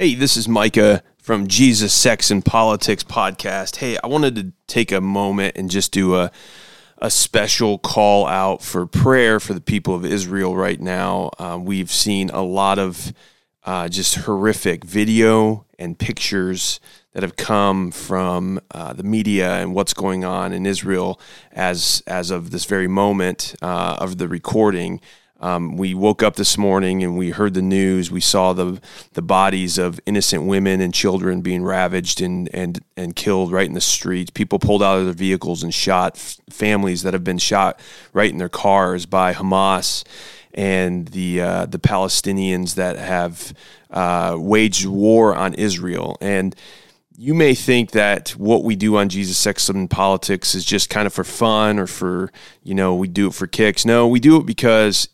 Hey, 0.00 0.14
this 0.14 0.36
is 0.36 0.46
Micah 0.46 1.02
from 1.20 1.48
Jesus, 1.48 1.92
Sex, 1.92 2.30
and 2.30 2.44
Politics 2.44 3.02
podcast. 3.02 3.78
Hey, 3.78 3.98
I 4.04 4.06
wanted 4.06 4.36
to 4.36 4.52
take 4.68 4.92
a 4.92 5.00
moment 5.00 5.56
and 5.56 5.68
just 5.68 5.90
do 5.90 6.14
a 6.14 6.30
a 6.98 7.10
special 7.10 7.78
call 7.78 8.24
out 8.28 8.62
for 8.62 8.86
prayer 8.86 9.40
for 9.40 9.54
the 9.54 9.60
people 9.60 9.96
of 9.96 10.04
Israel 10.04 10.54
right 10.54 10.80
now. 10.80 11.30
Uh, 11.36 11.58
we've 11.60 11.90
seen 11.90 12.30
a 12.30 12.42
lot 12.42 12.78
of 12.78 13.12
uh, 13.64 13.88
just 13.88 14.14
horrific 14.14 14.84
video 14.84 15.66
and 15.80 15.98
pictures 15.98 16.78
that 17.12 17.24
have 17.24 17.34
come 17.34 17.90
from 17.90 18.60
uh, 18.70 18.92
the 18.92 19.02
media 19.02 19.56
and 19.56 19.74
what's 19.74 19.94
going 19.94 20.24
on 20.24 20.52
in 20.52 20.64
Israel 20.64 21.20
as 21.50 22.04
as 22.06 22.30
of 22.30 22.52
this 22.52 22.66
very 22.66 22.86
moment 22.86 23.56
uh, 23.62 23.96
of 23.98 24.18
the 24.18 24.28
recording. 24.28 25.00
Um, 25.40 25.76
we 25.76 25.94
woke 25.94 26.22
up 26.22 26.36
this 26.36 26.58
morning 26.58 27.04
and 27.04 27.16
we 27.16 27.30
heard 27.30 27.54
the 27.54 27.62
news. 27.62 28.10
We 28.10 28.20
saw 28.20 28.52
the 28.52 28.80
the 29.12 29.22
bodies 29.22 29.78
of 29.78 30.00
innocent 30.04 30.44
women 30.44 30.80
and 30.80 30.92
children 30.92 31.42
being 31.42 31.62
ravaged 31.62 32.20
and 32.20 32.48
and 32.52 32.80
and 32.96 33.14
killed 33.14 33.52
right 33.52 33.66
in 33.66 33.74
the 33.74 33.80
streets. 33.80 34.30
People 34.30 34.58
pulled 34.58 34.82
out 34.82 34.98
of 34.98 35.04
their 35.04 35.14
vehicles 35.14 35.62
and 35.62 35.72
shot 35.72 36.18
families 36.50 37.02
that 37.02 37.12
have 37.12 37.24
been 37.24 37.38
shot 37.38 37.78
right 38.12 38.30
in 38.30 38.38
their 38.38 38.48
cars 38.48 39.06
by 39.06 39.32
Hamas 39.32 40.04
and 40.54 41.08
the 41.08 41.40
uh, 41.40 41.66
the 41.66 41.78
Palestinians 41.78 42.74
that 42.74 42.96
have 42.96 43.54
uh, 43.90 44.34
waged 44.36 44.86
war 44.86 45.36
on 45.36 45.54
Israel 45.54 46.16
and 46.20 46.56
you 47.20 47.34
may 47.34 47.52
think 47.52 47.90
that 47.90 48.30
what 48.36 48.62
we 48.62 48.76
do 48.76 48.96
on 48.96 49.08
Jesus, 49.08 49.36
Sex, 49.36 49.68
and 49.68 49.90
Politics 49.90 50.54
is 50.54 50.64
just 50.64 50.88
kind 50.88 51.04
of 51.04 51.12
for 51.12 51.24
fun 51.24 51.80
or 51.80 51.88
for, 51.88 52.30
you 52.62 52.76
know, 52.76 52.94
we 52.94 53.08
do 53.08 53.26
it 53.26 53.34
for 53.34 53.48
kicks. 53.48 53.84
No, 53.84 54.06
we 54.06 54.20
do 54.20 54.36
it 54.36 54.46
because 54.46 55.08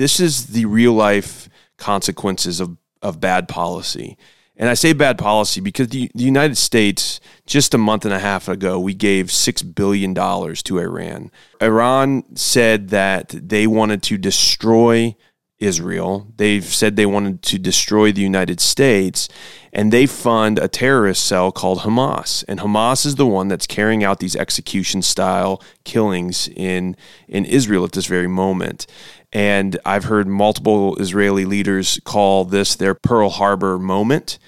this 0.00 0.18
is 0.18 0.46
the 0.46 0.64
real 0.64 0.94
life 0.94 1.48
consequences 1.76 2.58
of, 2.58 2.78
of 3.02 3.20
bad 3.20 3.48
policy. 3.48 4.16
And 4.56 4.68
I 4.68 4.74
say 4.74 4.94
bad 4.94 5.18
policy 5.18 5.60
because 5.60 5.88
the, 5.88 6.10
the 6.14 6.24
United 6.24 6.56
States, 6.56 7.20
just 7.46 7.74
a 7.74 7.78
month 7.78 8.06
and 8.06 8.14
a 8.14 8.18
half 8.18 8.48
ago, 8.48 8.80
we 8.80 8.94
gave 8.94 9.26
$6 9.26 9.74
billion 9.74 10.14
to 10.14 10.78
Iran. 10.78 11.30
Iran 11.60 12.24
said 12.34 12.88
that 12.88 13.28
they 13.28 13.66
wanted 13.66 14.02
to 14.04 14.16
destroy 14.16 15.16
Israel. 15.60 16.26
They've 16.36 16.64
said 16.64 16.96
they 16.96 17.06
wanted 17.06 17.42
to 17.42 17.58
destroy 17.58 18.10
the 18.10 18.22
United 18.22 18.60
States, 18.60 19.28
and 19.72 19.92
they 19.92 20.06
fund 20.06 20.58
a 20.58 20.66
terrorist 20.66 21.24
cell 21.24 21.52
called 21.52 21.80
Hamas. 21.80 22.44
And 22.48 22.60
Hamas 22.60 23.06
is 23.06 23.14
the 23.16 23.26
one 23.26 23.48
that's 23.48 23.66
carrying 23.66 24.02
out 24.02 24.18
these 24.18 24.34
execution 24.34 25.02
style 25.02 25.62
killings 25.84 26.48
in, 26.48 26.96
in 27.28 27.44
Israel 27.44 27.84
at 27.84 27.92
this 27.92 28.06
very 28.06 28.28
moment. 28.28 28.86
And 29.32 29.78
I've 29.84 30.04
heard 30.04 30.26
multiple 30.26 30.96
Israeli 30.96 31.44
leaders 31.44 32.00
call 32.04 32.44
this 32.44 32.74
their 32.74 32.94
Pearl 32.94 33.30
Harbor 33.30 33.78
moment. 33.78 34.38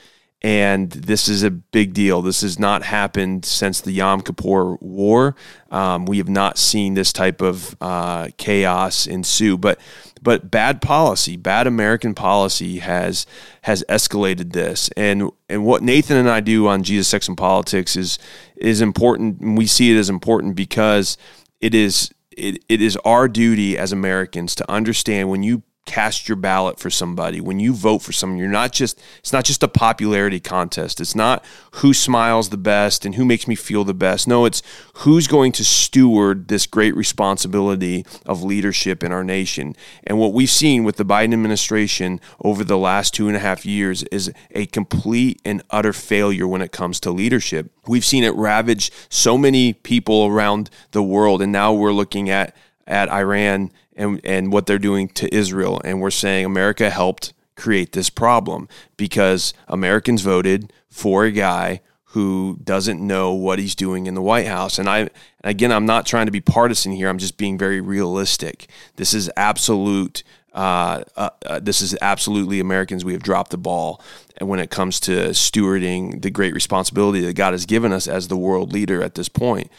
And 0.43 0.91
this 0.91 1.29
is 1.29 1.45
a 1.45 1.51
big 1.51 1.95
deal. 1.95 2.21
This 2.21 2.41
has 2.41 2.59
not 2.59 2.83
happened 2.83 3.45
since 3.45 3.81
the 3.81 3.93
Yom 3.93 4.23
Kippur 4.23 4.75
War. 4.81 5.37
Um, 5.71 6.05
we 6.05 6.19
have 6.19 6.29
not 6.29 6.59
seen 6.59 6.95
this 6.95 7.13
type 7.13 7.41
of 7.41 7.77
uh, 7.81 8.29
chaos 8.39 9.07
ensue. 9.07 9.57
But 9.57 9.79
but 10.21 10.51
bad 10.51 10.83
policy, 10.83 11.37
bad 11.37 11.67
American 11.67 12.15
policy 12.15 12.79
has 12.79 13.25
has 13.63 13.85
escalated 13.89 14.53
this. 14.53 14.91
And 14.97 15.31
and 15.49 15.65
what 15.65 15.83
Nathan 15.83 16.17
and 16.17 16.29
I 16.29 16.41
do 16.41 16.67
on 16.67 16.83
Jesus, 16.83 17.09
Sex, 17.09 17.29
and 17.29 17.39
Politics 17.39 17.95
is 17.95 18.19
is 18.57 18.81
important. 18.81 19.41
And 19.41 19.57
we 19.57 19.67
see 19.67 19.95
it 19.95 19.99
as 19.99 20.11
important 20.11 20.57
because 20.57 21.17
it 21.61 21.73
is 21.73 22.13
it, 22.37 22.65
it 22.69 22.81
is 22.81 22.97
our 23.05 23.29
duty 23.29 23.79
as 23.79 23.93
Americans 23.93 24.55
to 24.57 24.71
understand 24.71 25.31
when 25.31 25.43
you 25.43 25.63
cast 25.85 26.29
your 26.29 26.37
ballot 26.37 26.79
for 26.79 26.91
somebody. 26.91 27.41
When 27.41 27.59
you 27.59 27.73
vote 27.73 27.99
for 27.99 28.13
someone 28.13 28.39
you're 28.39 28.49
not 28.49 28.73
just 28.73 29.01
it's 29.19 29.33
not 29.33 29.45
just 29.45 29.63
a 29.65 29.69
popularity 29.69 30.39
contest. 30.39 31.01
It's 31.01 31.17
not 31.17 31.45
who 31.77 31.93
smiles 31.93 32.51
the 32.51 32.57
best 32.57 33.05
and 33.05 33.17
who 33.17 33.25
makes 33.25 33.49
me 33.49 33.57
feel 33.57 33.83
the 33.83 33.93
best. 33.93 34.29
No 34.29 34.45
it's 34.45 34.63
who's 34.99 35.27
going 35.27 35.51
to 35.53 35.65
steward 35.65 36.47
this 36.47 36.67
great 36.67 36.95
responsibility 36.95 38.07
of 38.25 38.45
leadership 38.45 39.03
in 39.03 39.11
our 39.11 39.25
nation. 39.25 39.75
And 40.05 40.19
what 40.19 40.33
we've 40.33 40.49
seen 40.51 40.85
with 40.85 40.97
the 40.97 41.05
biden 41.05 41.33
administration 41.33 42.21
over 42.41 42.63
the 42.63 42.79
last 42.79 43.13
two 43.13 43.27
and 43.27 43.37
a 43.37 43.41
half 43.41 43.67
years 43.67 44.05
is 44.05 44.33
a 44.53 44.67
complete 44.67 45.41
and 45.45 45.63
utter 45.71 45.93
failure 45.93 46.47
when 46.47 46.63
it 46.63 46.71
comes 46.71 47.01
to 47.01 47.11
leadership. 47.11 47.73
We've 47.89 48.05
seen 48.05 48.23
it 48.23 48.35
ravage 48.37 48.93
so 49.09 49.37
many 49.37 49.73
people 49.73 50.27
around 50.27 50.71
the 50.93 51.03
world 51.03 51.43
and 51.43 51.51
now 51.51 51.73
we're 51.73 51.93
looking 51.93 52.31
at 52.31 52.55
at 52.87 53.09
iran 53.09 53.71
and, 53.97 54.21
and 54.25 54.53
what 54.53 54.67
they're 54.67 54.79
doing 54.79 55.09
to 55.09 55.35
Israel. 55.35 55.81
And 55.85 56.01
we're 56.01 56.11
saying 56.11 56.45
America 56.45 56.91
helped 56.91 57.33
create 57.57 57.93
this 57.93 58.11
problem 58.11 58.69
because 58.97 59.55
Americans 59.69 60.23
voted 60.23 60.73
for 60.89 61.25
a 61.25 61.31
guy 61.31 61.81
who 62.07 62.59
doesn't 62.63 63.01
know 63.01 63.33
what 63.33 63.59
he's 63.59 63.75
doing 63.75 64.07
in 64.07 64.15
the 64.15 64.23
White 64.23 64.47
House. 64.47 64.79
And 64.79 64.89
I 64.89 65.09
again, 65.43 65.73
I'm 65.73 65.87
not 65.87 66.07
trying 66.07 66.27
to 66.27 66.33
be 66.33 66.41
partisan 66.41 66.93
here. 66.93 67.09
I'm 67.09 67.19
just 67.19 67.37
being 67.39 67.57
very 67.57 67.81
realistic. 67.81 68.69
This 68.97 69.15
is 69.15 69.31
absolute. 69.37 70.23
Uh, 70.53 71.03
uh, 71.17 71.31
uh, 71.47 71.61
this 71.61 71.81
is 71.81 71.97
absolutely 72.03 72.61
Americans. 72.61 73.07
We 73.07 73.15
have 73.15 73.23
dropped 73.23 73.51
the 73.53 73.57
ball, 73.57 74.03
when 74.39 74.61
it 74.61 74.71
comes 74.71 75.01
to 75.01 75.31
stewarding 75.31 76.23
the 76.23 76.31
great 76.31 76.55
responsibility 76.55 77.21
that 77.23 77.35
God 77.35 77.53
has 77.53 77.67
given 77.67 77.93
us 77.93 78.07
as 78.07 78.29
the 78.29 78.37
world 78.37 78.73
leader 78.73 79.03
at 79.03 79.15
this 79.15 79.29
point, 79.29 79.71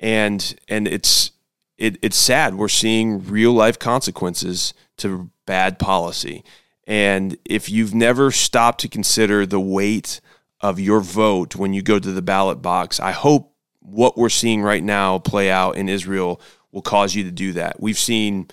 and 0.00 0.54
and 0.68 0.88
it's 0.88 1.31
it, 1.82 1.98
it's 2.00 2.16
sad. 2.16 2.54
We're 2.54 2.68
seeing 2.68 3.26
real 3.26 3.52
life 3.52 3.76
consequences 3.76 4.72
to 4.98 5.32
bad 5.46 5.80
policy. 5.80 6.44
And 6.86 7.36
if 7.44 7.68
you've 7.68 7.92
never 7.92 8.30
stopped 8.30 8.80
to 8.82 8.88
consider 8.88 9.46
the 9.46 9.58
weight 9.58 10.20
of 10.60 10.78
your 10.78 11.00
vote 11.00 11.56
when 11.56 11.72
you 11.72 11.82
go 11.82 11.98
to 11.98 12.12
the 12.12 12.22
ballot 12.22 12.62
box, 12.62 13.00
I 13.00 13.10
hope 13.10 13.52
what 13.80 14.16
we're 14.16 14.28
seeing 14.28 14.62
right 14.62 14.82
now 14.82 15.18
play 15.18 15.50
out 15.50 15.74
in 15.74 15.88
Israel 15.88 16.40
will 16.70 16.82
cause 16.82 17.16
you 17.16 17.24
to 17.24 17.32
do 17.32 17.52
that. 17.54 17.82
We've 17.82 17.98
seen 17.98 18.46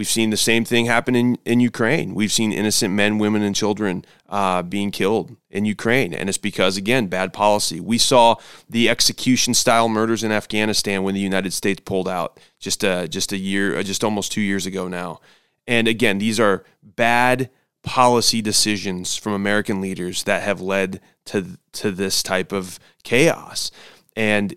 We've 0.00 0.08
seen 0.08 0.30
the 0.30 0.38
same 0.38 0.64
thing 0.64 0.86
happen 0.86 1.14
in, 1.14 1.36
in 1.44 1.60
Ukraine. 1.60 2.14
We've 2.14 2.32
seen 2.32 2.52
innocent 2.52 2.94
men, 2.94 3.18
women, 3.18 3.42
and 3.42 3.54
children 3.54 4.02
uh, 4.30 4.62
being 4.62 4.90
killed 4.90 5.36
in 5.50 5.66
Ukraine. 5.66 6.14
And 6.14 6.30
it's 6.30 6.38
because, 6.38 6.78
again, 6.78 7.08
bad 7.08 7.34
policy. 7.34 7.80
We 7.80 7.98
saw 7.98 8.36
the 8.66 8.88
execution 8.88 9.52
style 9.52 9.90
murders 9.90 10.24
in 10.24 10.32
Afghanistan 10.32 11.02
when 11.02 11.14
the 11.14 11.20
United 11.20 11.52
States 11.52 11.82
pulled 11.84 12.08
out 12.08 12.40
just 12.58 12.82
a, 12.82 13.08
just 13.08 13.30
a 13.32 13.36
year, 13.36 13.76
uh, 13.76 13.82
just 13.82 14.02
almost 14.02 14.32
two 14.32 14.40
years 14.40 14.64
ago 14.64 14.88
now. 14.88 15.20
And 15.66 15.86
again, 15.86 16.16
these 16.16 16.40
are 16.40 16.64
bad 16.82 17.50
policy 17.82 18.40
decisions 18.40 19.16
from 19.16 19.34
American 19.34 19.82
leaders 19.82 20.22
that 20.22 20.42
have 20.44 20.62
led 20.62 21.02
to, 21.26 21.58
to 21.72 21.90
this 21.90 22.22
type 22.22 22.52
of 22.52 22.78
chaos. 23.02 23.70
And 24.16 24.54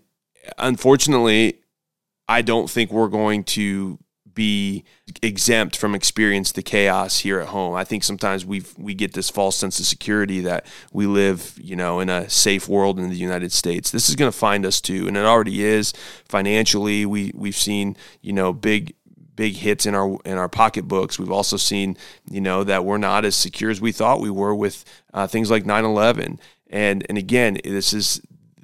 unfortunately, 0.58 1.60
I 2.30 2.44
don't 2.44 2.70
think 2.70 2.94
we're 2.94 3.10
going 3.10 3.44
to 3.44 4.00
be 4.34 4.84
exempt 5.22 5.76
from 5.76 5.96
experience 5.96 6.52
the 6.52 6.64
chaos 6.64 7.20
here 7.20 7.40
at 7.40 7.50
home. 7.50 7.76
I 7.76 7.84
think 7.84 8.04
sometimes 8.04 8.46
we 8.46 8.64
we 8.78 8.94
get 8.94 9.14
this 9.14 9.30
false 9.30 9.56
sense 9.56 9.80
of 9.80 9.86
security 9.86 10.42
that 10.42 10.66
we 10.92 11.06
live, 11.06 11.58
you 11.62 11.76
know, 11.76 12.00
in 12.00 12.10
a 12.10 12.30
safe 12.30 12.68
world 12.68 13.00
in 13.00 13.10
the 13.10 13.16
United 13.16 13.52
States. 13.52 13.92
This 13.92 14.10
is 14.10 14.16
going 14.16 14.32
to 14.32 14.38
find 14.38 14.66
us 14.66 14.82
too, 14.82 15.08
and 15.08 15.18
it 15.18 15.26
already 15.26 15.64
is 15.64 15.94
financially. 16.28 17.06
We 17.06 17.32
we've 17.36 17.56
seen, 17.56 17.96
you 18.22 18.34
know, 18.34 18.54
big 18.54 18.96
big 19.36 19.56
hits 19.56 19.86
in 19.86 19.96
our 19.96 20.18
in 20.26 20.38
our 20.38 20.50
pocketbooks. 20.50 21.20
We've 21.20 21.32
also 21.32 21.58
seen, 21.58 21.98
you 22.30 22.42
know, 22.42 22.64
that 22.64 22.86
we're 22.86 22.98
not 22.98 23.26
as 23.26 23.36
secure 23.36 23.72
as 23.72 23.82
we 23.82 23.92
thought 23.92 24.22
we 24.22 24.30
were 24.30 24.56
with 24.56 24.86
uh, 25.14 25.28
things 25.28 25.52
like 25.52 25.64
9/11. 25.64 26.40
And 26.70 27.06
and 27.10 27.18
again, 27.18 27.60
this 27.64 27.94
is 27.94 28.22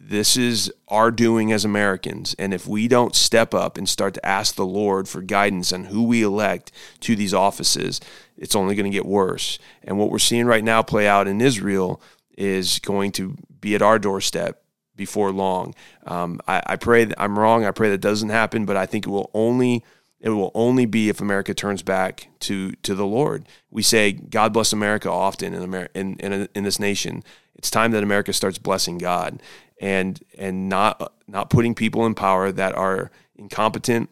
this 0.09 0.35
is 0.35 0.73
our 0.87 1.11
doing 1.11 1.51
as 1.51 1.63
Americans. 1.63 2.35
And 2.39 2.51
if 2.51 2.67
we 2.67 2.87
don't 2.87 3.15
step 3.15 3.53
up 3.53 3.77
and 3.77 3.87
start 3.87 4.15
to 4.15 4.25
ask 4.25 4.55
the 4.55 4.65
Lord 4.65 5.07
for 5.07 5.21
guidance 5.21 5.71
on 5.71 5.85
who 5.85 6.03
we 6.03 6.23
elect 6.23 6.71
to 7.01 7.15
these 7.15 7.33
offices, 7.33 8.01
it's 8.35 8.55
only 8.55 8.73
going 8.73 8.91
to 8.91 8.95
get 8.95 9.05
worse. 9.05 9.59
And 9.83 9.99
what 9.99 10.09
we're 10.09 10.17
seeing 10.17 10.47
right 10.47 10.63
now 10.63 10.81
play 10.81 11.07
out 11.07 11.27
in 11.27 11.41
Israel 11.41 12.01
is 12.35 12.79
going 12.79 13.11
to 13.13 13.35
be 13.61 13.75
at 13.75 13.83
our 13.83 13.99
doorstep 13.99 14.63
before 14.95 15.31
long. 15.31 15.75
Um, 16.07 16.41
I, 16.47 16.63
I, 16.65 16.75
pray 16.75 17.05
that 17.05 17.21
I'm 17.21 17.37
wrong. 17.37 17.63
I 17.63 17.71
pray 17.71 17.89
that 17.91 18.01
doesn't 18.01 18.29
happen, 18.29 18.65
but 18.65 18.77
I 18.77 18.87
think 18.87 19.05
it 19.05 19.09
will 19.09 19.29
only 19.33 19.83
it 20.19 20.29
will 20.29 20.51
only 20.53 20.85
be 20.85 21.07
if 21.07 21.21
America 21.21 21.53
turns 21.53 21.81
back 21.83 22.27
to 22.41 22.71
to 22.83 22.95
the 22.95 23.05
Lord. 23.05 23.45
We 23.69 23.83
say 23.83 24.11
God 24.11 24.53
bless 24.53 24.73
America 24.73 25.09
often 25.09 25.53
in 25.53 25.61
America 25.61 25.97
in, 25.97 26.15
in, 26.15 26.49
in 26.53 26.63
this 26.63 26.79
nation. 26.79 27.23
It's 27.59 27.69
time 27.69 27.91
that 27.91 28.03
America 28.03 28.31
starts 28.31 28.57
blessing 28.57 28.97
God 28.97 29.41
and 29.81 30.17
and 30.37 30.69
not 30.69 31.11
not 31.27 31.49
putting 31.49 31.75
people 31.75 32.05
in 32.05 32.15
power 32.15 32.53
that 32.53 32.73
are 32.73 33.11
incompetent, 33.35 34.09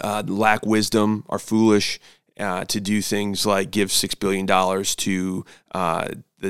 uh, 0.00 0.22
lack 0.26 0.64
wisdom, 0.64 1.24
are 1.28 1.38
foolish 1.38 2.00
uh, 2.38 2.64
to 2.64 2.80
do 2.80 3.02
things 3.02 3.44
like 3.44 3.70
give 3.70 3.92
six 3.92 4.14
billion 4.14 4.46
dollars 4.46 4.96
to 4.96 5.44
uh, 5.74 6.08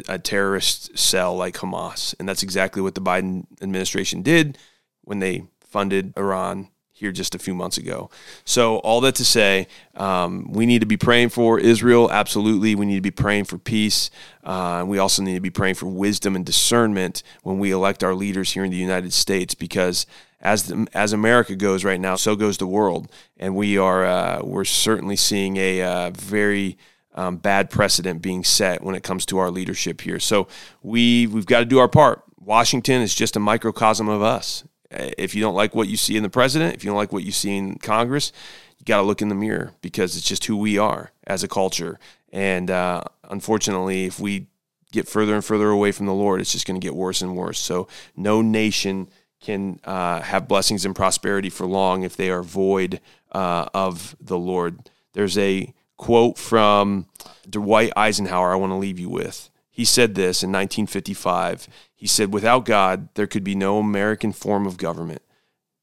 a 0.08 0.20
terrorist 0.20 0.96
cell 0.96 1.36
like 1.36 1.56
Hamas, 1.56 2.14
and 2.20 2.28
that's 2.28 2.44
exactly 2.44 2.80
what 2.80 2.94
the 2.94 3.00
Biden 3.00 3.46
administration 3.60 4.22
did 4.22 4.56
when 5.02 5.18
they 5.18 5.48
funded 5.64 6.12
Iran 6.16 6.68
here 7.00 7.10
just 7.10 7.34
a 7.34 7.38
few 7.38 7.54
months 7.54 7.76
ago. 7.76 8.10
So, 8.44 8.76
all 8.78 9.00
that 9.00 9.16
to 9.16 9.24
say, 9.24 9.66
um, 9.96 10.52
we 10.52 10.66
need 10.66 10.80
to 10.80 10.86
be 10.86 10.96
praying 10.96 11.30
for 11.30 11.58
Israel. 11.58 12.10
Absolutely. 12.10 12.74
We 12.74 12.86
need 12.86 12.96
to 12.96 13.00
be 13.00 13.10
praying 13.10 13.44
for 13.44 13.58
peace. 13.58 14.10
Uh, 14.44 14.78
and 14.80 14.88
we 14.88 14.98
also 14.98 15.22
need 15.22 15.34
to 15.34 15.40
be 15.40 15.50
praying 15.50 15.74
for 15.74 15.86
wisdom 15.86 16.36
and 16.36 16.46
discernment 16.46 17.22
when 17.42 17.58
we 17.58 17.72
elect 17.72 18.04
our 18.04 18.14
leaders 18.14 18.52
here 18.52 18.64
in 18.64 18.70
the 18.70 18.76
United 18.76 19.12
States 19.12 19.54
because 19.54 20.06
as 20.40 20.64
the, 20.64 20.86
as 20.94 21.12
America 21.12 21.54
goes 21.56 21.84
right 21.84 22.00
now, 22.00 22.16
so 22.16 22.36
goes 22.36 22.58
the 22.58 22.66
world, 22.66 23.10
and 23.38 23.54
we 23.54 23.76
are 23.76 24.04
uh, 24.04 24.40
we're 24.42 24.64
certainly 24.64 25.16
seeing 25.16 25.56
a 25.56 25.82
uh, 25.82 26.10
very 26.10 26.78
um, 27.14 27.36
bad 27.36 27.70
precedent 27.70 28.22
being 28.22 28.44
set 28.44 28.82
when 28.82 28.94
it 28.94 29.02
comes 29.02 29.26
to 29.26 29.38
our 29.38 29.50
leadership 29.50 30.00
here. 30.00 30.18
So 30.18 30.48
we 30.82 31.26
we've 31.26 31.46
got 31.46 31.60
to 31.60 31.64
do 31.66 31.78
our 31.78 31.88
part. 31.88 32.22
Washington 32.38 33.02
is 33.02 33.14
just 33.14 33.36
a 33.36 33.40
microcosm 33.40 34.08
of 34.08 34.22
us. 34.22 34.64
Uh, 34.92 35.10
if 35.18 35.34
you 35.34 35.40
don't 35.40 35.54
like 35.54 35.74
what 35.74 35.88
you 35.88 35.96
see 35.96 36.16
in 36.16 36.22
the 36.22 36.30
president, 36.30 36.74
if 36.74 36.84
you 36.84 36.90
don't 36.90 36.96
like 36.96 37.12
what 37.12 37.22
you 37.22 37.32
see 37.32 37.56
in 37.56 37.76
Congress, 37.76 38.32
you 38.78 38.84
got 38.84 38.98
to 38.98 39.02
look 39.02 39.22
in 39.22 39.28
the 39.28 39.34
mirror 39.34 39.72
because 39.80 40.16
it's 40.16 40.26
just 40.26 40.46
who 40.46 40.56
we 40.56 40.78
are 40.78 41.12
as 41.26 41.42
a 41.42 41.48
culture. 41.48 41.98
And 42.32 42.70
uh, 42.70 43.02
unfortunately, 43.28 44.06
if 44.06 44.18
we 44.18 44.46
get 44.92 45.08
further 45.08 45.34
and 45.34 45.44
further 45.44 45.68
away 45.70 45.92
from 45.92 46.06
the 46.06 46.14
Lord, 46.14 46.40
it's 46.40 46.52
just 46.52 46.66
going 46.66 46.80
to 46.80 46.84
get 46.84 46.94
worse 46.94 47.22
and 47.22 47.36
worse. 47.36 47.58
So 47.58 47.88
no 48.16 48.42
nation 48.42 49.08
can 49.40 49.80
uh, 49.84 50.20
have 50.20 50.48
blessings 50.48 50.84
and 50.84 50.94
prosperity 50.94 51.50
for 51.50 51.66
long 51.66 52.02
if 52.02 52.16
they 52.16 52.30
are 52.30 52.42
void 52.42 53.00
uh, 53.32 53.66
of 53.72 54.16
the 54.20 54.38
Lord. 54.38 54.90
There's 55.12 55.38
a 55.38 55.72
quote 55.96 56.38
from 56.38 57.06
Dwight 57.48 57.92
Eisenhower 57.96 58.52
I 58.52 58.56
want 58.56 58.70
to 58.70 58.76
leave 58.76 58.98
you 58.98 59.08
with. 59.08 59.50
He 59.80 59.86
said 59.86 60.14
this 60.14 60.42
in 60.42 60.50
1955. 60.50 61.66
He 61.96 62.06
said, 62.06 62.34
Without 62.34 62.66
God, 62.66 63.08
there 63.14 63.26
could 63.26 63.42
be 63.42 63.54
no 63.54 63.78
American 63.78 64.30
form 64.30 64.66
of 64.66 64.76
government, 64.76 65.22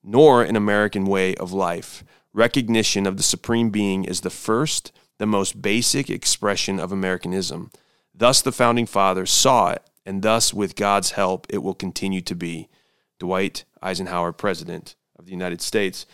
nor 0.04 0.44
an 0.44 0.56
American 0.56 1.04
way 1.04 1.34
of 1.34 1.52
life. 1.52 2.04
Recognition 2.32 3.08
of 3.08 3.18
the 3.18 3.24
Supreme 3.24 3.72
Being 3.72 4.06
is 4.06 4.22
the 4.22 4.30
first, 4.30 4.92
the 5.18 5.26
most 5.26 5.64
basic 5.64 6.12
expression 6.12 6.80
of 6.80 6.92
Americanism. 6.92 7.72
Thus, 8.14 8.40
the 8.40 8.52
Founding 8.52 8.86
Fathers 8.86 9.32
saw 9.32 9.72
it, 9.72 9.82
and 10.06 10.22
thus, 10.22 10.54
with 10.54 10.76
God's 10.76 11.14
help, 11.14 11.48
it 11.50 11.64
will 11.64 11.74
continue 11.74 12.22
to 12.22 12.36
be. 12.36 12.70
Dwight 13.18 13.64
Eisenhower, 13.82 14.32
President 14.32 14.96
of 15.18 15.26
the 15.26 15.32
United 15.32 15.60
States. 15.60 16.06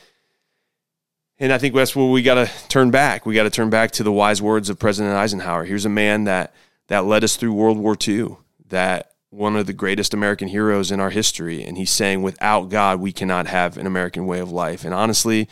And 1.38 1.52
I 1.52 1.58
think 1.58 1.76
that's 1.76 1.98
where 1.98 2.10
we 2.10 2.24
got 2.24 2.36
to 2.36 2.50
turn 2.70 2.92
back. 2.92 3.26
We 3.26 3.36
got 3.36 3.44
to 3.44 3.50
turn 3.50 3.70
back 3.70 3.92
to 3.92 4.04
the 4.04 4.12
wise 4.14 4.42
words 4.42 4.70
of 4.70 4.80
President 4.80 5.14
Eisenhower. 5.14 5.66
Here's 5.66 5.84
a 5.84 5.90
man 5.90 6.24
that 6.24 6.54
that 6.88 7.06
led 7.06 7.24
us 7.24 7.36
through 7.36 7.54
World 7.54 7.78
War 7.78 7.96
II, 8.08 8.38
that 8.68 9.12
one 9.30 9.56
of 9.56 9.66
the 9.66 9.74
greatest 9.74 10.14
American 10.14 10.48
heroes 10.48 10.92
in 10.92 11.00
our 11.00 11.10
history. 11.10 11.64
And 11.64 11.78
he's 11.78 11.90
saying, 11.90 12.22
without 12.22 12.70
God, 12.70 13.00
we 13.00 13.12
cannot 13.12 13.48
have 13.48 13.78
an 13.78 13.88
American 13.88 14.28
way 14.28 14.40
of 14.40 14.52
life. 14.52 14.86
And 14.86 14.94
honestly, 14.94 15.50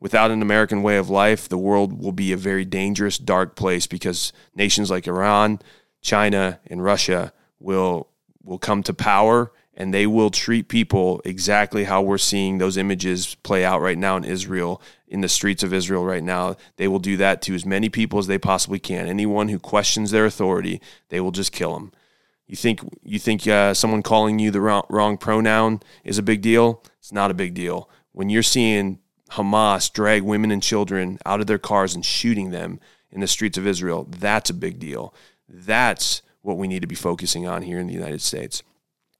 without 0.00 0.32
an 0.32 0.42
American 0.42 0.82
way 0.82 0.96
of 0.96 1.08
life, 1.08 1.48
the 1.48 1.58
world 1.58 2.02
will 2.02 2.12
be 2.12 2.32
a 2.32 2.36
very 2.36 2.64
dangerous, 2.64 3.18
dark 3.18 3.54
place 3.54 3.86
because 3.86 4.32
nations 4.54 4.90
like 4.90 5.06
Iran, 5.06 5.60
China, 6.00 6.58
and 6.66 6.82
Russia 6.82 7.32
will 7.60 8.08
will 8.42 8.58
come 8.58 8.82
to 8.82 8.94
power 8.94 9.52
and 9.74 9.94
they 9.94 10.06
will 10.06 10.30
treat 10.30 10.68
people 10.68 11.20
exactly 11.24 11.84
how 11.84 12.02
we're 12.02 12.18
seeing 12.18 12.58
those 12.58 12.76
images 12.76 13.36
play 13.36 13.64
out 13.64 13.80
right 13.80 13.96
now 13.96 14.16
in 14.16 14.24
Israel, 14.24 14.82
in 15.10 15.20
the 15.20 15.28
streets 15.28 15.62
of 15.62 15.74
Israel 15.74 16.04
right 16.04 16.22
now. 16.22 16.56
They 16.76 16.88
will 16.88 17.00
do 17.00 17.16
that 17.18 17.42
to 17.42 17.54
as 17.54 17.66
many 17.66 17.88
people 17.88 18.18
as 18.20 18.28
they 18.28 18.38
possibly 18.38 18.78
can. 18.78 19.06
Anyone 19.06 19.48
who 19.48 19.58
questions 19.58 20.10
their 20.10 20.24
authority, 20.24 20.80
they 21.08 21.20
will 21.20 21.32
just 21.32 21.52
kill 21.52 21.74
them. 21.74 21.92
You 22.46 22.56
think 22.56 22.80
you 23.02 23.18
think 23.18 23.46
uh, 23.46 23.74
someone 23.74 24.02
calling 24.02 24.38
you 24.38 24.50
the 24.50 24.60
wrong, 24.60 24.84
wrong 24.88 25.18
pronoun 25.18 25.80
is 26.04 26.18
a 26.18 26.22
big 26.22 26.40
deal? 26.40 26.82
It's 26.98 27.12
not 27.12 27.30
a 27.30 27.34
big 27.34 27.54
deal. 27.54 27.90
When 28.12 28.30
you're 28.30 28.42
seeing 28.42 29.00
Hamas 29.32 29.92
drag 29.92 30.22
women 30.22 30.50
and 30.50 30.62
children 30.62 31.18
out 31.26 31.40
of 31.40 31.46
their 31.46 31.58
cars 31.58 31.94
and 31.94 32.04
shooting 32.04 32.50
them 32.50 32.80
in 33.10 33.20
the 33.20 33.28
streets 33.28 33.58
of 33.58 33.66
Israel, 33.66 34.06
that's 34.08 34.50
a 34.50 34.54
big 34.54 34.78
deal. 34.78 35.14
That's 35.48 36.22
what 36.42 36.56
we 36.56 36.68
need 36.68 36.80
to 36.80 36.88
be 36.88 36.94
focusing 36.94 37.46
on 37.46 37.62
here 37.62 37.78
in 37.78 37.86
the 37.86 37.92
United 37.92 38.22
States. 38.22 38.62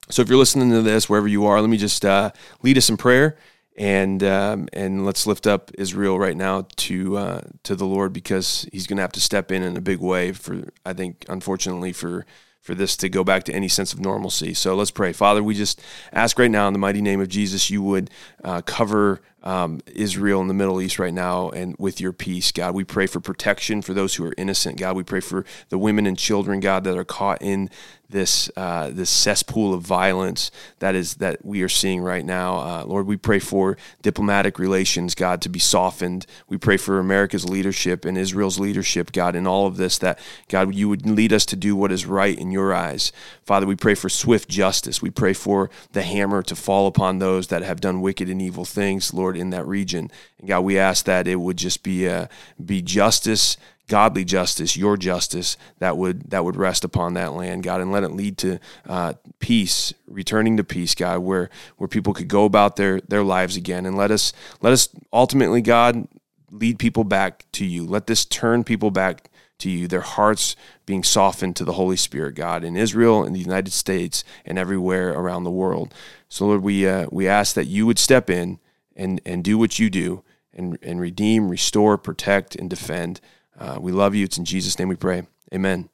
So 0.08 0.22
if 0.22 0.28
you're 0.28 0.38
listening 0.38 0.70
to 0.70 0.82
this, 0.82 1.08
wherever 1.08 1.28
you 1.28 1.46
are, 1.46 1.60
let 1.60 1.70
me 1.70 1.76
just 1.76 2.04
uh, 2.04 2.32
lead 2.62 2.78
us 2.78 2.90
in 2.90 2.96
prayer 2.96 3.36
and 3.76 4.22
um, 4.22 4.68
and 4.72 5.06
let's 5.06 5.26
lift 5.26 5.46
up 5.46 5.70
Israel 5.78 6.18
right 6.18 6.36
now 6.36 6.66
to 6.76 7.16
uh, 7.16 7.40
to 7.62 7.74
the 7.74 7.86
Lord 7.86 8.12
because 8.12 8.68
He's 8.72 8.86
going 8.86 8.96
to 8.96 9.02
have 9.02 9.12
to 9.12 9.20
step 9.20 9.50
in 9.50 9.62
in 9.62 9.76
a 9.76 9.80
big 9.80 10.00
way 10.00 10.32
for 10.32 10.70
I 10.84 10.92
think 10.92 11.24
unfortunately 11.28 11.92
for 11.92 12.26
for 12.60 12.74
this 12.74 12.96
to 12.98 13.08
go 13.08 13.24
back 13.24 13.44
to 13.44 13.52
any 13.52 13.68
sense 13.68 13.92
of 13.92 14.00
normalcy. 14.00 14.52
So 14.54 14.74
let's 14.74 14.90
pray, 14.90 15.12
Father. 15.12 15.42
We 15.42 15.54
just 15.54 15.80
ask 16.12 16.38
right 16.38 16.50
now 16.50 16.66
in 16.66 16.72
the 16.74 16.78
mighty 16.78 17.00
name 17.00 17.20
of 17.20 17.28
Jesus, 17.28 17.70
you 17.70 17.82
would 17.82 18.10
uh, 18.44 18.60
cover 18.62 19.22
um, 19.42 19.80
Israel 19.86 20.40
in 20.40 20.48
the 20.48 20.54
Middle 20.54 20.80
East 20.80 20.98
right 20.98 21.14
now 21.14 21.50
and 21.50 21.74
with 21.78 22.00
your 22.00 22.12
peace, 22.12 22.52
God. 22.52 22.74
We 22.74 22.84
pray 22.84 23.06
for 23.06 23.20
protection 23.20 23.82
for 23.82 23.94
those 23.94 24.14
who 24.14 24.24
are 24.24 24.34
innocent, 24.36 24.78
God. 24.78 24.96
We 24.96 25.02
pray 25.02 25.20
for 25.20 25.44
the 25.68 25.78
women 25.78 26.06
and 26.06 26.18
children, 26.18 26.60
God, 26.60 26.84
that 26.84 26.96
are 26.96 27.04
caught 27.04 27.40
in 27.40 27.70
this 28.10 28.50
uh, 28.56 28.90
this 28.90 29.08
cesspool 29.08 29.72
of 29.72 29.82
violence 29.82 30.50
that 30.80 30.94
is 30.94 31.14
that 31.16 31.44
we 31.44 31.62
are 31.62 31.68
seeing 31.68 32.02
right 32.02 32.24
now. 32.24 32.58
Uh, 32.58 32.84
Lord, 32.84 33.06
we 33.06 33.16
pray 33.16 33.38
for 33.38 33.76
diplomatic 34.02 34.58
relations, 34.58 35.14
God, 35.14 35.40
to 35.42 35.48
be 35.48 35.58
softened. 35.58 36.26
We 36.48 36.56
pray 36.56 36.76
for 36.76 36.98
America's 36.98 37.48
leadership 37.48 38.04
and 38.04 38.18
Israel's 38.18 38.58
leadership, 38.58 39.12
God, 39.12 39.36
in 39.36 39.46
all 39.46 39.66
of 39.66 39.76
this. 39.76 39.98
That 39.98 40.18
God, 40.48 40.74
you 40.74 40.88
would 40.88 41.08
lead 41.08 41.32
us 41.32 41.46
to 41.46 41.56
do 41.56 41.76
what 41.76 41.92
is 41.92 42.06
right 42.06 42.36
in 42.36 42.50
your 42.50 42.74
eyes, 42.74 43.12
Father. 43.44 43.66
We 43.66 43.76
pray 43.76 43.94
for 43.94 44.08
swift 44.08 44.48
justice. 44.48 45.00
We 45.00 45.10
pray 45.10 45.32
for 45.32 45.70
the 45.92 46.02
hammer 46.02 46.42
to 46.42 46.56
fall 46.56 46.86
upon 46.86 47.18
those 47.18 47.46
that 47.48 47.62
have 47.62 47.80
done 47.80 48.00
wicked 48.00 48.28
and 48.28 48.42
evil 48.42 48.64
things, 48.64 49.14
Lord, 49.30 49.40
in 49.40 49.50
that 49.50 49.66
region. 49.66 50.10
And 50.38 50.48
God, 50.48 50.60
we 50.60 50.78
ask 50.78 51.04
that 51.04 51.28
it 51.28 51.36
would 51.36 51.56
just 51.56 51.82
be 51.82 52.08
uh, 52.08 52.26
be 52.64 52.82
justice 52.82 53.56
godly 53.88 54.24
justice, 54.24 54.76
your 54.76 54.96
justice 54.96 55.56
that 55.80 55.96
would 55.96 56.30
that 56.30 56.44
would 56.44 56.54
rest 56.54 56.84
upon 56.84 57.14
that 57.14 57.32
land, 57.32 57.64
God, 57.64 57.80
and 57.80 57.90
let 57.90 58.04
it 58.04 58.12
lead 58.12 58.38
to 58.38 58.60
uh, 58.88 59.14
peace, 59.40 59.92
returning 60.06 60.56
to 60.56 60.64
peace, 60.64 60.94
God, 60.94 61.18
where 61.18 61.50
where 61.76 61.88
people 61.88 62.14
could 62.14 62.28
go 62.28 62.44
about 62.44 62.76
their 62.76 63.00
their 63.00 63.24
lives 63.24 63.56
again, 63.56 63.86
and 63.86 63.96
let 63.96 64.12
us 64.12 64.32
let 64.60 64.72
us 64.72 64.88
ultimately, 65.12 65.60
God, 65.60 66.06
lead 66.52 66.78
people 66.78 67.02
back 67.02 67.44
to 67.52 67.64
you. 67.64 67.84
Let 67.84 68.06
this 68.06 68.24
turn 68.24 68.62
people 68.62 68.92
back 68.92 69.28
to 69.58 69.68
you, 69.68 69.88
their 69.88 70.00
hearts 70.00 70.54
being 70.86 71.02
softened 71.02 71.56
to 71.56 71.64
the 71.64 71.74
Holy 71.74 71.96
Spirit, 71.96 72.36
God, 72.36 72.64
in 72.64 72.76
Israel, 72.76 73.24
in 73.24 73.32
the 73.32 73.40
United 73.40 73.72
States, 73.72 74.24
and 74.44 74.56
everywhere 74.56 75.10
around 75.10 75.42
the 75.42 75.50
world. 75.50 75.92
So, 76.28 76.46
Lord, 76.46 76.62
we 76.62 76.86
uh, 76.86 77.06
we 77.10 77.26
ask 77.26 77.54
that 77.56 77.66
you 77.66 77.86
would 77.86 77.98
step 77.98 78.30
in 78.30 78.60
and 79.00 79.20
and 79.24 79.42
do 79.42 79.58
what 79.58 79.78
you 79.78 79.90
do. 79.90 80.22
And, 80.52 80.76
and 80.82 81.00
redeem, 81.00 81.48
restore, 81.48 81.96
protect, 81.96 82.56
and 82.56 82.68
defend. 82.68 83.20
Uh, 83.56 83.78
we 83.80 83.92
love 83.92 84.16
you. 84.16 84.24
It's 84.24 84.36
in 84.36 84.44
Jesus' 84.44 84.76
name 84.80 84.88
we 84.88 84.96
pray. 84.96 85.28
Amen. 85.54 85.88